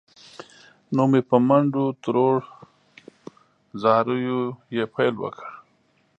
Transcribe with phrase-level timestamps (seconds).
[0.95, 2.37] نو مې په منډو تروړ،
[3.81, 4.41] زاریو
[4.75, 5.47] یې پیل وکړ.